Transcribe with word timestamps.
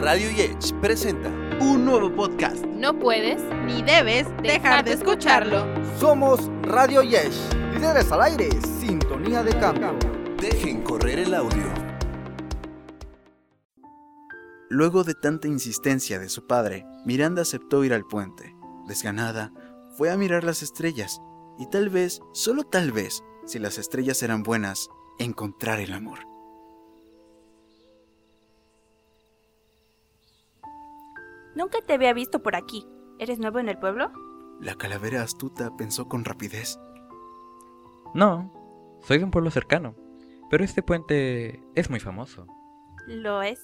Radio 0.00 0.30
Yech 0.30 0.72
presenta 0.80 1.28
un 1.60 1.84
nuevo 1.84 2.10
podcast. 2.10 2.64
No 2.64 2.98
puedes 2.98 3.42
ni 3.66 3.82
debes 3.82 4.26
dejar 4.42 4.82
de 4.82 4.94
escucharlo. 4.94 5.66
Somos 5.98 6.50
Radio 6.62 7.02
Yesh, 7.02 7.36
líderes 7.74 8.10
al 8.10 8.22
aire, 8.22 8.48
sintonía 8.80 9.42
de 9.42 9.52
cambio. 9.58 9.94
Dejen 10.40 10.80
correr 10.80 11.18
el 11.18 11.34
audio. 11.34 11.66
Luego 14.70 15.04
de 15.04 15.12
tanta 15.12 15.48
insistencia 15.48 16.18
de 16.18 16.30
su 16.30 16.46
padre, 16.46 16.86
Miranda 17.04 17.42
aceptó 17.42 17.84
ir 17.84 17.92
al 17.92 18.06
puente. 18.06 18.56
Desganada, 18.86 19.52
fue 19.98 20.10
a 20.10 20.16
mirar 20.16 20.44
las 20.44 20.62
estrellas 20.62 21.20
y 21.58 21.68
tal 21.68 21.90
vez, 21.90 22.22
solo 22.32 22.64
tal 22.64 22.90
vez, 22.90 23.22
si 23.44 23.58
las 23.58 23.76
estrellas 23.76 24.22
eran 24.22 24.44
buenas, 24.44 24.88
encontrar 25.18 25.78
el 25.78 25.92
amor. 25.92 26.29
Nunca 31.60 31.82
te 31.82 31.92
había 31.92 32.14
visto 32.14 32.42
por 32.42 32.56
aquí. 32.56 32.88
¿Eres 33.18 33.38
nuevo 33.38 33.58
en 33.58 33.68
el 33.68 33.76
pueblo? 33.76 34.10
La 34.60 34.76
calavera 34.76 35.22
astuta 35.22 35.76
pensó 35.76 36.08
con 36.08 36.24
rapidez. 36.24 36.80
No, 38.14 38.98
soy 39.02 39.18
de 39.18 39.24
un 39.24 39.30
pueblo 39.30 39.50
cercano, 39.50 39.94
pero 40.48 40.64
este 40.64 40.82
puente 40.82 41.62
es 41.74 41.90
muy 41.90 42.00
famoso. 42.00 42.46
Lo 43.06 43.42
es. 43.42 43.60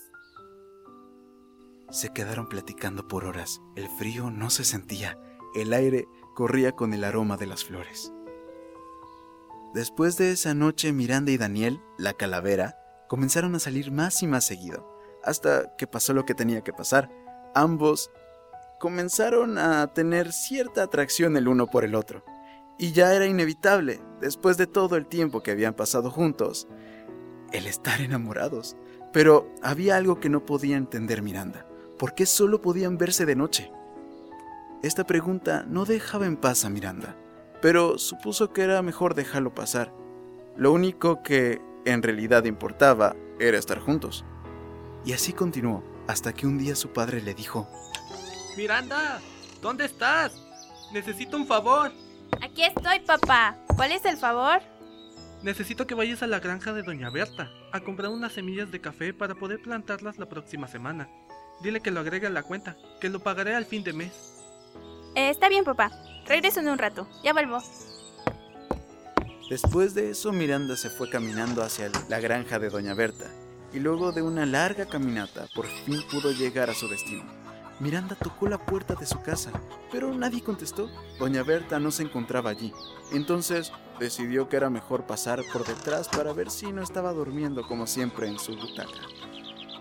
Se 1.89 2.13
quedaron 2.13 2.51
platicando 2.51 3.09
por 3.09 3.25
horas. 3.25 3.63
El 3.77 3.89
frío 3.89 4.31
no 4.31 4.51
se 4.51 4.65
sentía. 4.65 5.19
El 5.55 5.73
aire 5.73 6.07
corría 6.35 6.73
con 6.73 6.93
el 6.93 7.03
aroma 7.03 7.39
de 7.39 7.47
las 7.47 7.65
flores. 7.65 8.13
Después 9.73 10.19
de 10.19 10.33
esa 10.33 10.53
noche, 10.53 10.93
Miranda 10.93 11.33
y 11.33 11.39
Daniel, 11.39 11.81
la 11.97 12.13
calavera, 12.13 12.77
comenzaron 13.09 13.55
a 13.55 13.59
salir 13.59 13.91
más 13.91 14.23
y 14.23 14.27
más 14.27 14.45
seguido, 14.45 14.87
hasta 15.25 15.75
que 15.79 15.87
pasó 15.87 16.13
lo 16.13 16.27
que 16.27 16.35
tenía 16.35 16.61
que 16.61 16.75
pasar. 16.75 17.25
Ambos 17.57 18.11
comenzaron 18.79 19.57
a 19.57 19.87
tener 19.87 20.31
cierta 20.31 20.83
atracción 20.83 21.39
el 21.39 21.49
uno 21.49 21.69
por 21.69 21.85
el 21.85 21.95
otro. 21.95 22.23
Y 22.79 22.93
ya 22.93 23.15
era 23.15 23.25
inevitable, 23.25 23.99
después 24.21 24.59
de 24.59 24.67
todo 24.67 24.97
el 24.97 25.07
tiempo 25.07 25.43
que 25.43 25.53
habían 25.53 25.73
pasado 25.73 26.11
juntos, 26.11 26.69
el 27.53 27.67
estar 27.67 28.03
enamorados. 28.03 28.77
Pero 29.11 29.49
había 29.63 29.97
algo 29.97 30.21
que 30.21 30.29
no 30.29 30.45
podía 30.45 30.77
entender 30.77 31.23
Miranda. 31.23 31.67
¿Por 31.99 32.15
qué 32.15 32.27
solo 32.27 32.61
podían 32.61 32.99
verse 32.99 33.25
de 33.25 33.37
noche? 33.37 33.73
Esta 34.83 35.05
pregunta 35.05 35.65
no 35.67 35.87
dejaba 35.87 36.27
en 36.27 36.37
paz 36.37 36.67
a 36.67 36.69
Miranda, 36.69 37.17
pero 37.63 37.97
supuso 37.97 38.53
que 38.53 38.65
era 38.65 38.83
mejor 38.83 39.15
dejarlo 39.15 39.55
pasar. 39.55 39.95
Lo 40.59 40.73
único 40.73 41.23
que 41.23 41.63
en 41.87 42.03
realidad 42.03 42.45
importaba 42.45 43.17
era 43.41 43.57
estar 43.57 43.79
juntos. 43.79 44.27
Y 45.07 45.15
así 45.15 45.33
continuó, 45.33 45.96
hasta 46.07 46.33
que 46.33 46.47
un 46.47 46.59
día 46.59 46.77
su 46.77 46.93
padre 46.93 47.23
le 47.23 47.35
dijo, 47.35 47.69
Miranda, 48.57 49.21
¿dónde 49.61 49.85
estás? 49.85 50.33
Necesito 50.93 51.37
un 51.37 51.47
favor. 51.47 51.93
Aquí 52.43 52.65
estoy, 52.65 53.01
papá. 53.01 53.57
¿Cuál 53.77 53.93
es 53.93 54.05
el 54.05 54.17
favor? 54.17 54.61
Necesito 55.43 55.87
que 55.87 55.95
vayas 55.95 56.23
a 56.23 56.27
la 56.27 56.41
granja 56.41 56.73
de 56.73 56.83
Doña 56.83 57.11
Berta 57.11 57.51
a 57.73 57.81
comprar 57.81 58.11
unas 58.11 58.33
semillas 58.33 58.71
de 58.71 58.81
café 58.81 59.13
para 59.13 59.35
poder 59.35 59.61
plantarlas 59.61 60.19
la 60.19 60.27
próxima 60.27 60.67
semana. 60.69 61.09
Dile 61.63 61.81
que 61.81 61.91
lo 61.91 62.01
agregue 62.01 62.27
a 62.27 62.31
la 62.31 62.43
cuenta, 62.43 62.77
que 63.01 63.09
lo 63.09 63.21
pagaré 63.21 63.55
al 63.55 63.67
fin 63.67 63.85
de 63.85 63.93
mes. 63.93 64.35
Eh, 65.15 65.31
está 65.31 65.49
bien, 65.49 65.65
papá. 65.65 65.91
Regreso 66.27 66.61
en 66.61 66.69
un 66.69 66.79
rato. 66.79 67.09
Ya 67.23 67.33
vuelvo. 67.33 67.63
Después 69.49 69.95
de 69.95 70.11
eso, 70.11 70.33
Miranda 70.33 70.77
se 70.77 70.91
fue 70.91 71.09
caminando 71.09 71.63
hacia 71.63 71.91
la 72.09 72.19
granja 72.19 72.59
de 72.59 72.69
Doña 72.69 72.95
Berta, 72.95 73.27
y 73.73 73.79
luego 73.81 74.13
de 74.13 74.23
una 74.23 74.47
larga 74.47 74.87
caminata, 74.87 75.47
por 75.55 75.67
fin 75.67 76.03
pudo 76.11 76.33
llegar 76.33 76.71
a 76.71 76.75
su 76.75 76.89
destino. 76.89 77.25
Miranda 77.79 78.15
tocó 78.15 78.49
la 78.49 78.59
puerta 78.59 78.95
de 78.95 79.05
su 79.05 79.21
casa, 79.21 79.53
pero 79.93 80.15
nadie 80.15 80.43
contestó. 80.43 80.91
Doña 81.19 81.43
Berta 81.43 81.79
no 81.79 81.91
se 81.91 82.05
encontraba 82.05 82.51
allí. 82.51 82.73
Entonces 83.13 83.71
decidió 84.01 84.49
que 84.49 84.57
era 84.57 84.71
mejor 84.71 85.07
pasar 85.07 85.43
por 85.53 85.67
detrás 85.67 86.09
para 86.09 86.33
ver 86.33 86.51
si 86.51 86.73
no 86.73 86.83
estaba 86.83 87.13
durmiendo 87.13 87.67
como 87.69 87.87
siempre 87.87 88.29
en 88.29 88.39
su 88.39 88.57
butaca. 88.57 89.01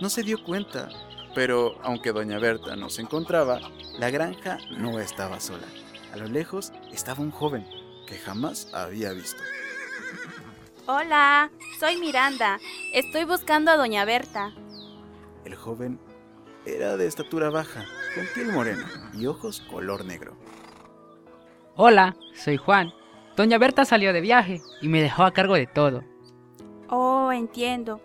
No 0.01 0.09
se 0.09 0.24
dio 0.24 0.44
cuenta, 0.44 0.90
pero 1.34 1.78
aunque 1.84 2.12
Doña 2.12 2.38
Berta 2.38 2.75
no 2.75 2.90
se 2.90 3.01
encontraba, 3.01 3.62
la 3.97 4.09
granja 4.09 4.57
no 4.78 5.00
estaba 5.00 5.40
sola. 5.40 5.68
A 6.12 6.18
lo 6.18 6.28
lejos 6.28 6.74
estaba 6.91 7.24
un 7.24 7.31
joven 7.31 7.66
que 8.07 8.18
jamás 8.18 8.68
había 8.74 9.13
visto. 9.13 9.41
Hola, 10.88 11.50
soy 11.79 11.97
Miranda. 11.97 12.59
Estoy 12.94 13.23
buscando 13.23 13.72
a 13.72 13.75
Doña 13.75 14.06
Berta. 14.06 14.53
El 15.44 15.56
joven 15.56 16.00
era 16.63 16.96
de 16.96 17.07
estatura 17.07 17.50
baja, 17.50 17.85
con 18.13 18.28
piel 18.35 18.53
morena 18.53 19.12
y 19.16 19.25
ojos 19.25 19.62
color 19.62 20.06
negro. 20.06 20.38
Hola, 21.75 22.16
soy 22.35 22.57
Juan. 22.57 22.94
Doña 23.35 23.57
Berta 23.57 23.84
salió 23.84 24.13
de 24.13 24.22
viaje 24.22 24.62
y 24.79 24.88
me 24.88 25.01
dejó 25.01 25.24
a 25.24 25.34
cargo 25.34 25.56
de 25.56 25.66
todo. 25.66 26.03
Oh, 26.88 27.31
entiendo. 27.31 28.00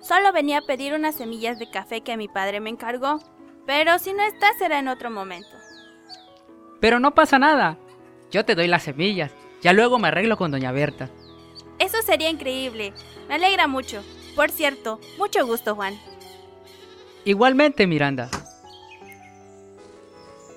Solo 0.00 0.32
venía 0.32 0.58
a 0.58 0.66
pedir 0.66 0.92
unas 0.92 1.14
semillas 1.14 1.60
de 1.60 1.70
café 1.70 2.00
que 2.00 2.16
mi 2.16 2.26
padre 2.26 2.58
me 2.58 2.70
encargó. 2.70 3.20
Pero 3.64 4.00
si 4.00 4.12
no 4.12 4.24
está, 4.24 4.48
será 4.58 4.80
en 4.80 4.88
otro 4.88 5.08
momento. 5.08 5.56
Pero 6.80 6.98
no 6.98 7.14
pasa 7.14 7.38
nada. 7.38 7.78
Yo 8.32 8.44
te 8.44 8.56
doy 8.56 8.66
las 8.66 8.82
semillas. 8.82 9.30
Ya 9.62 9.72
luego 9.72 10.00
me 10.00 10.08
arreglo 10.08 10.36
con 10.36 10.50
Doña 10.50 10.72
Berta. 10.72 11.10
Sería 12.04 12.28
increíble. 12.28 12.92
Me 13.28 13.34
alegra 13.36 13.66
mucho. 13.66 14.02
Por 14.36 14.50
cierto, 14.50 15.00
mucho 15.16 15.46
gusto, 15.46 15.74
Juan. 15.74 15.98
Igualmente, 17.24 17.86
Miranda. 17.86 18.28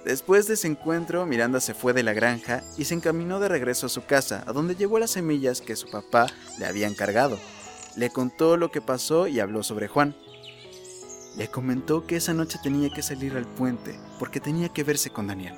Después 0.04 0.48
de 0.48 0.56
ese 0.56 0.68
encuentro, 0.68 1.26
Miranda 1.26 1.60
se 1.60 1.74
fue 1.74 1.94
de 1.94 2.04
la 2.04 2.14
granja 2.14 2.64
y 2.78 2.86
se 2.86 2.94
encaminó 2.94 3.40
de 3.40 3.50
regreso 3.50 3.86
a 3.86 3.90
su 3.90 4.06
casa, 4.06 4.44
a 4.48 4.54
donde 4.54 4.76
llevó 4.76 5.00
las 5.00 5.12
semillas 5.12 5.62
que 5.62 5.76
su 5.76 5.90
papá 5.90 6.28
le 6.60 6.66
había 6.66 6.88
encargado. 6.88 7.38
Le 7.96 8.10
contó 8.10 8.58
lo 8.58 8.72
que 8.72 8.82
pasó 8.82 9.28
y 9.28 9.40
habló 9.40 9.64
sobre 9.64 9.88
Juan. 9.88 10.16
Le 11.38 11.50
comentó 11.50 12.06
que 12.06 12.18
esa 12.18 12.34
noche 12.34 12.60
tenía 12.62 12.90
que 12.90 13.02
salir 13.02 13.36
al 13.36 13.46
puente 13.46 14.00
porque 14.18 14.40
tenía 14.40 14.70
que 14.70 14.84
verse 14.84 15.10
con 15.10 15.28
Daniel. 15.28 15.56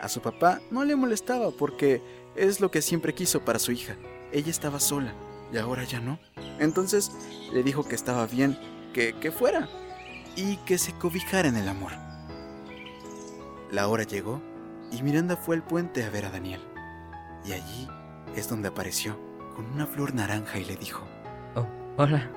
A 0.00 0.08
su 0.08 0.20
papá 0.20 0.60
no 0.70 0.84
le 0.84 0.96
molestaba 0.96 1.50
porque 1.50 2.02
es 2.36 2.60
lo 2.60 2.70
que 2.70 2.82
siempre 2.82 3.14
quiso 3.14 3.44
para 3.44 3.58
su 3.58 3.72
hija. 3.72 3.96
Ella 4.32 4.50
estaba 4.50 4.80
sola 4.80 5.14
y 5.52 5.58
ahora 5.58 5.84
ya 5.84 6.00
no. 6.00 6.18
Entonces 6.58 7.12
le 7.52 7.62
dijo 7.62 7.84
que 7.84 7.94
estaba 7.94 8.26
bien, 8.26 8.58
que, 8.92 9.14
que 9.14 9.30
fuera 9.30 9.68
y 10.36 10.56
que 10.58 10.78
se 10.78 10.92
cobijara 10.94 11.48
en 11.48 11.56
el 11.56 11.68
amor. 11.68 11.92
La 13.70 13.88
hora 13.88 14.04
llegó 14.04 14.40
y 14.90 15.02
Miranda 15.02 15.36
fue 15.36 15.56
al 15.56 15.62
puente 15.62 16.04
a 16.04 16.10
ver 16.10 16.24
a 16.24 16.30
Daniel. 16.30 16.60
Y 17.44 17.52
allí 17.52 17.88
es 18.36 18.48
donde 18.48 18.68
apareció, 18.68 19.18
con 19.56 19.66
una 19.66 19.86
flor 19.86 20.14
naranja 20.14 20.58
y 20.58 20.64
le 20.64 20.76
dijo, 20.76 21.06
Oh, 21.54 21.66
hola. 21.96 22.30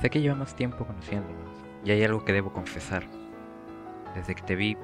Sé 0.00 0.08
que 0.08 0.20
llevamos 0.22 0.54
tiempo 0.54 0.86
conociéndonos 0.86 1.50
y 1.84 1.90
hay 1.90 2.02
algo 2.04 2.24
que 2.24 2.32
debo 2.32 2.52
confesar. 2.52 3.04
Desde 4.14 4.34
que 4.34 4.42
te 4.42 4.56
vi, 4.56 4.76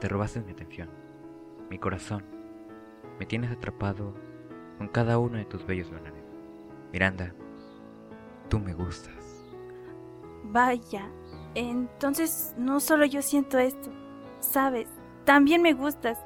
te 0.00 0.08
robaste 0.08 0.40
mi 0.40 0.52
atención, 0.52 0.88
mi 1.70 1.78
corazón. 1.78 2.24
Me 3.18 3.26
tienes 3.26 3.50
atrapado 3.50 4.14
con 4.78 4.88
cada 4.88 5.18
uno 5.18 5.38
de 5.38 5.44
tus 5.44 5.66
bellos 5.66 5.90
lunares. 5.90 6.15
Miranda, 6.96 7.34
tú 8.48 8.58
me 8.58 8.72
gustas. 8.72 9.44
Vaya, 10.44 11.10
entonces 11.54 12.54
no 12.56 12.80
solo 12.80 13.04
yo 13.04 13.20
siento 13.20 13.58
esto, 13.58 13.90
sabes, 14.40 14.88
también 15.26 15.60
me 15.60 15.74
gustas. 15.74 16.18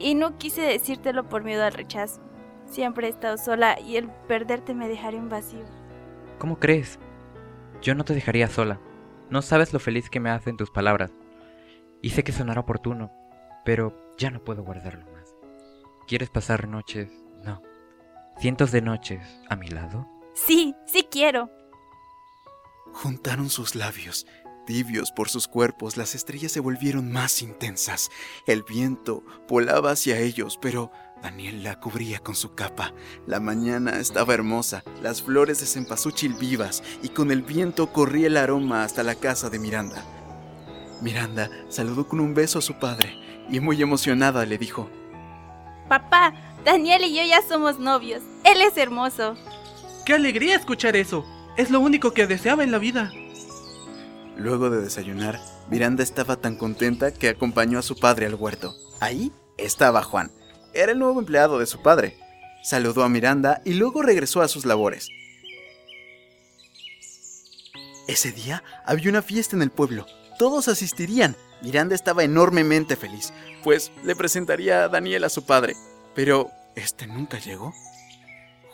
Y 0.00 0.16
no 0.16 0.36
quise 0.36 0.62
decírtelo 0.62 1.28
por 1.28 1.44
miedo 1.44 1.62
al 1.62 1.74
rechazo. 1.74 2.20
Siempre 2.66 3.06
he 3.06 3.10
estado 3.10 3.38
sola 3.38 3.78
y 3.78 3.96
el 3.96 4.10
perderte 4.26 4.74
me 4.74 4.88
dejaría 4.88 5.20
un 5.20 5.28
vacío. 5.28 5.64
¿Cómo 6.40 6.58
crees? 6.58 6.98
Yo 7.80 7.94
no 7.94 8.04
te 8.04 8.14
dejaría 8.14 8.48
sola. 8.48 8.80
No 9.30 9.42
sabes 9.42 9.72
lo 9.72 9.78
feliz 9.78 10.10
que 10.10 10.18
me 10.18 10.30
hacen 10.30 10.56
tus 10.56 10.72
palabras. 10.72 11.12
Y 12.02 12.10
sé 12.10 12.24
que 12.24 12.32
sonará 12.32 12.62
oportuno, 12.62 13.12
pero 13.64 13.96
ya 14.18 14.32
no 14.32 14.42
puedo 14.42 14.64
guardarlo 14.64 15.04
más. 15.12 15.36
¿Quieres 16.08 16.30
pasar 16.30 16.66
noches? 16.66 17.23
¿Cientos 18.38 18.72
de 18.72 18.82
noches 18.82 19.20
a 19.48 19.56
mi 19.56 19.68
lado? 19.68 20.08
Sí, 20.34 20.74
sí 20.86 21.06
quiero. 21.10 21.50
Juntaron 22.92 23.48
sus 23.48 23.74
labios. 23.74 24.26
Tibios 24.66 25.12
por 25.12 25.28
sus 25.28 25.46
cuerpos, 25.46 25.96
las 25.96 26.14
estrellas 26.14 26.52
se 26.52 26.60
volvieron 26.60 27.12
más 27.12 27.42
intensas. 27.42 28.10
El 28.46 28.62
viento 28.62 29.22
volaba 29.48 29.90
hacia 29.90 30.18
ellos, 30.18 30.58
pero 30.60 30.90
Daniel 31.22 31.62
la 31.62 31.80
cubría 31.80 32.18
con 32.18 32.34
su 32.34 32.54
capa. 32.54 32.94
La 33.26 33.40
mañana 33.40 33.98
estaba 33.98 34.34
hermosa, 34.34 34.82
las 35.02 35.22
flores 35.22 35.60
de 35.60 35.66
cempasúchil 35.66 36.34
vivas, 36.34 36.82
y 37.02 37.10
con 37.10 37.30
el 37.30 37.42
viento 37.42 37.92
corría 37.92 38.26
el 38.28 38.36
aroma 38.36 38.84
hasta 38.84 39.02
la 39.02 39.14
casa 39.14 39.50
de 39.50 39.58
Miranda. 39.58 40.02
Miranda 41.02 41.50
saludó 41.68 42.08
con 42.08 42.20
un 42.20 42.34
beso 42.34 42.58
a 42.58 42.62
su 42.62 42.78
padre 42.78 43.18
y 43.50 43.60
muy 43.60 43.80
emocionada 43.82 44.46
le 44.46 44.56
dijo, 44.58 44.88
Papá, 45.88 46.32
Daniel 46.64 47.04
y 47.04 47.14
yo 47.14 47.22
ya 47.24 47.42
somos 47.46 47.78
novios. 47.78 48.22
Él 48.42 48.62
es 48.62 48.76
hermoso. 48.76 49.36
¡Qué 50.06 50.14
alegría 50.14 50.56
escuchar 50.56 50.96
eso! 50.96 51.24
Es 51.56 51.70
lo 51.70 51.80
único 51.80 52.12
que 52.12 52.26
deseaba 52.26 52.64
en 52.64 52.72
la 52.72 52.78
vida. 52.78 53.12
Luego 54.36 54.70
de 54.70 54.80
desayunar, 54.80 55.40
Miranda 55.70 56.02
estaba 56.02 56.36
tan 56.36 56.56
contenta 56.56 57.12
que 57.12 57.28
acompañó 57.28 57.78
a 57.78 57.82
su 57.82 57.96
padre 57.96 58.26
al 58.26 58.34
huerto. 58.34 58.74
Ahí 59.00 59.30
estaba 59.56 60.02
Juan. 60.02 60.32
Era 60.72 60.92
el 60.92 60.98
nuevo 60.98 61.20
empleado 61.20 61.58
de 61.58 61.66
su 61.66 61.82
padre. 61.82 62.16
Saludó 62.62 63.04
a 63.04 63.08
Miranda 63.08 63.60
y 63.64 63.74
luego 63.74 64.02
regresó 64.02 64.40
a 64.40 64.48
sus 64.48 64.64
labores. 64.64 65.10
Ese 68.08 68.32
día 68.32 68.64
había 68.84 69.10
una 69.10 69.22
fiesta 69.22 69.54
en 69.54 69.62
el 69.62 69.70
pueblo. 69.70 70.06
Todos 70.38 70.68
asistirían. 70.68 71.36
Miranda 71.62 71.94
estaba 71.94 72.24
enormemente 72.24 72.96
feliz, 72.96 73.32
pues 73.62 73.92
le 74.02 74.16
presentaría 74.16 74.84
a 74.84 74.88
Daniel 74.88 75.24
a 75.24 75.28
su 75.28 75.46
padre. 75.46 75.74
Pero, 76.14 76.50
¿este 76.76 77.06
nunca 77.06 77.38
llegó? 77.38 77.72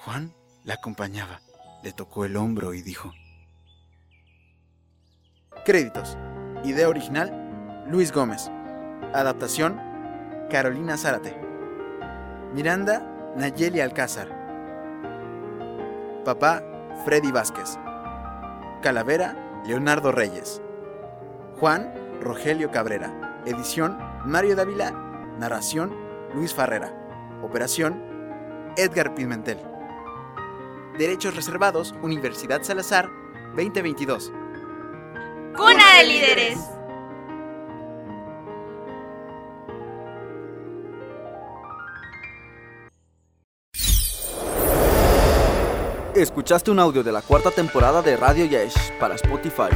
Juan 0.05 0.33
la 0.65 0.75
acompañaba, 0.75 1.41
le 1.83 1.93
tocó 1.93 2.25
el 2.25 2.37
hombro 2.37 2.75
y 2.75 2.83
dijo... 2.83 3.13
Créditos. 5.65 6.19
Idea 6.65 6.89
original, 6.89 7.85
Luis 7.87 8.13
Gómez. 8.13 8.51
Adaptación, 9.15 9.81
Carolina 10.51 10.97
Zárate. 10.97 11.35
Miranda, 12.53 13.33
Nayeli 13.37 13.81
Alcázar. 13.81 14.29
Papá, 16.25 16.63
Freddy 17.05 17.31
Vázquez. 17.31 17.79
Calavera, 18.83 19.63
Leonardo 19.67 20.13
Reyes. 20.13 20.61
Juan, 21.59 21.93
Rogelio 22.21 22.71
Cabrera. 22.71 23.43
Edición, 23.47 23.99
Mario 24.25 24.57
Dávila. 24.57 24.91
Narración, 25.39 25.95
Luis 26.35 26.55
Farrera. 26.55 27.00
Operación, 27.43 28.03
Edgar 28.77 29.15
Pimentel. 29.15 29.59
Derechos 30.99 31.35
reservados, 31.35 31.95
Universidad 32.03 32.63
Salazar, 32.63 33.09
2022. 33.57 34.33
Cuna 35.57 35.97
de 35.99 36.07
líderes. 36.07 36.59
Escuchaste 46.15 46.71
un 46.71 46.79
audio 46.81 47.03
de 47.03 47.13
la 47.13 47.23
cuarta 47.23 47.51
temporada 47.51 48.03
de 48.03 48.17
Radio 48.17 48.45
Yesh 48.45 48.93
para 48.99 49.15
Spotify. 49.15 49.71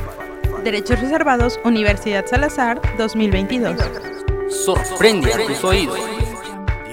Derechos 0.62 1.00
reservados, 1.00 1.60
Universidad 1.64 2.26
Salazar 2.26 2.80
2022. 2.98 3.76
Sorprende 4.50 5.32
a 5.32 5.46
tus 5.46 5.62
oídos. 5.64 6.23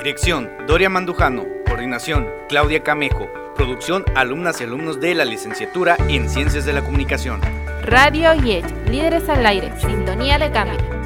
Dirección, 0.03 0.49
Doria 0.65 0.89
Mandujano. 0.89 1.45
Coordinación, 1.67 2.27
Claudia 2.49 2.81
Camejo. 2.81 3.29
Producción, 3.55 4.03
alumnas 4.15 4.59
y 4.59 4.63
alumnos 4.63 4.99
de 4.99 5.13
la 5.13 5.25
licenciatura 5.25 5.95
en 6.09 6.27
Ciencias 6.27 6.65
de 6.65 6.73
la 6.73 6.81
Comunicación. 6.81 7.39
Radio 7.83 8.33
Yech, 8.33 8.65
líderes 8.89 9.29
al 9.29 9.45
aire, 9.45 9.71
sintonía 9.79 10.39
de 10.39 10.49
cambio. 10.49 11.00